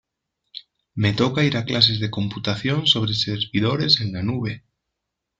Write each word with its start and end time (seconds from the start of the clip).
Me 0.95 1.13
toca 1.13 1.43
ir 1.43 1.57
a 1.57 1.63
clases 1.63 1.99
de 1.99 2.09
computación 2.09 2.87
sobre 2.87 3.13
servidores 3.13 3.99
en 4.01 4.13
la 4.13 4.23
nube 4.23 4.63